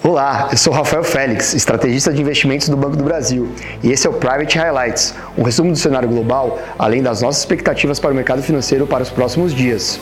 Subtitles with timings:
[0.00, 4.10] Olá, eu sou Rafael Félix, estrategista de investimentos do Banco do Brasil, e esse é
[4.10, 8.40] o Private Highlights, um resumo do cenário global, além das nossas expectativas para o mercado
[8.40, 9.98] financeiro para os próximos dias.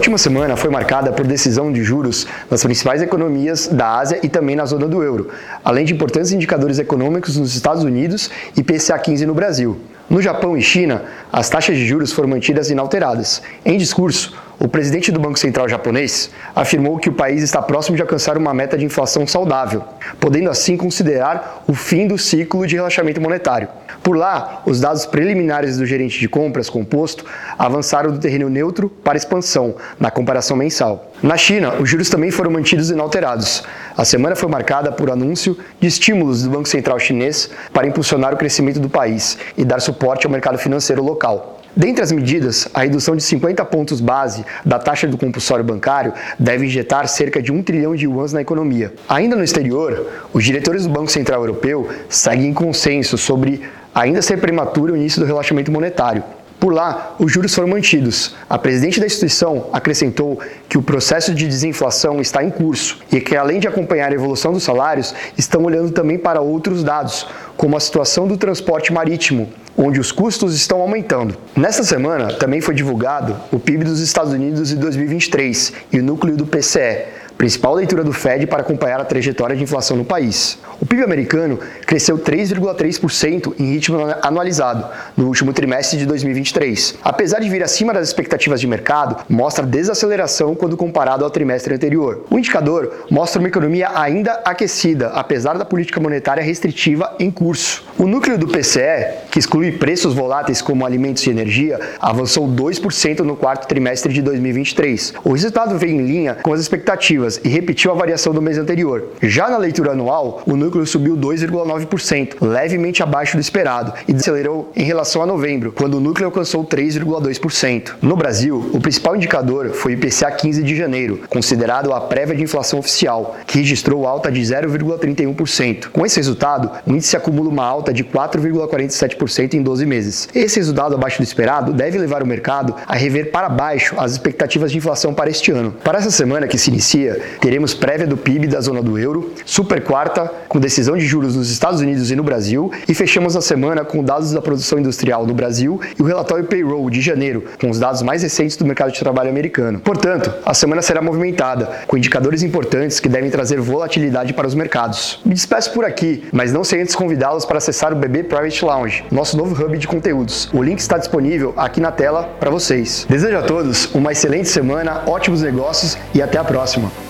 [0.00, 4.56] Última semana foi marcada por decisão de juros nas principais economias da Ásia e também
[4.56, 5.28] na zona do euro,
[5.62, 9.78] além de importantes indicadores econômicos nos Estados Unidos e PCA 15 no Brasil.
[10.08, 13.42] No Japão e China, as taxas de juros foram mantidas inalteradas.
[13.62, 18.02] Em discurso, o presidente do Banco Central japonês afirmou que o país está próximo de
[18.02, 19.82] alcançar uma meta de inflação saudável,
[20.20, 23.68] podendo assim considerar o fim do ciclo de relaxamento monetário.
[24.02, 27.24] Por lá, os dados preliminares do gerente de compras composto
[27.58, 31.10] avançaram do terreno neutro para expansão, na comparação mensal.
[31.22, 33.64] Na China, os juros também foram mantidos inalterados.
[33.96, 38.36] A semana foi marcada por anúncio de estímulos do Banco Central chinês para impulsionar o
[38.36, 41.59] crescimento do país e dar suporte ao mercado financeiro local.
[41.76, 46.66] Dentre as medidas, a redução de 50 pontos base da taxa do compulsório bancário deve
[46.66, 48.92] injetar cerca de 1 trilhão de yuans na economia.
[49.08, 53.62] Ainda no exterior, os diretores do Banco Central Europeu seguem em consenso sobre
[53.94, 56.24] ainda ser prematuro o início do relaxamento monetário.
[56.60, 58.34] Por lá, os juros foram mantidos.
[58.48, 63.34] A presidente da instituição acrescentou que o processo de desinflação está em curso e que,
[63.34, 67.26] além de acompanhar a evolução dos salários, estão olhando também para outros dados,
[67.60, 71.36] como a situação do transporte marítimo, onde os custos estão aumentando.
[71.54, 76.38] Nesta semana, também foi divulgado o PIB dos Estados Unidos de 2023 e o núcleo
[76.38, 77.04] do PCE,
[77.40, 80.58] principal leitura do Fed para acompanhar a trajetória de inflação no país.
[80.78, 86.96] O PIB americano cresceu 3,3% em ritmo anualizado no último trimestre de 2023.
[87.02, 92.26] Apesar de vir acima das expectativas de mercado, mostra desaceleração quando comparado ao trimestre anterior.
[92.30, 97.82] O indicador mostra uma economia ainda aquecida, apesar da política monetária restritiva em curso.
[97.96, 103.34] O núcleo do PCE, que exclui preços voláteis como alimentos e energia, avançou 2% no
[103.34, 105.14] quarto trimestre de 2023.
[105.24, 109.10] O resultado veio em linha com as expectativas e repetiu a variação do mês anterior.
[109.22, 114.84] Já na leitura anual, o núcleo subiu 2,9%, levemente abaixo do esperado, e acelerou em
[114.84, 117.92] relação a novembro, quando o núcleo alcançou 3,2%.
[118.00, 122.42] No Brasil, o principal indicador foi o IPCA 15 de janeiro, considerado a prévia de
[122.42, 125.88] inflação oficial, que registrou alta de 0,31%.
[125.92, 130.28] Com esse resultado, o índice acumula uma alta de 4,47% em 12 meses.
[130.34, 134.70] Esse resultado abaixo do esperado deve levar o mercado a rever para baixo as expectativas
[134.70, 135.74] de inflação para este ano.
[135.84, 139.82] Para essa semana que se inicia, teremos prévia do PIB da zona do euro, super
[139.82, 143.84] quarta com decisão de juros nos Estados Unidos e no Brasil e fechamos a semana
[143.84, 147.78] com dados da produção industrial no Brasil e o relatório payroll de janeiro, com os
[147.78, 149.80] dados mais recentes do mercado de trabalho americano.
[149.80, 155.20] Portanto, a semana será movimentada, com indicadores importantes que devem trazer volatilidade para os mercados.
[155.24, 159.04] Me despeço por aqui, mas não sem antes convidá-los para acessar o BB Private Lounge,
[159.10, 160.50] nosso novo hub de conteúdos.
[160.52, 163.06] O link está disponível aqui na tela para vocês.
[163.08, 167.09] Desejo a todos uma excelente semana, ótimos negócios e até a próxima.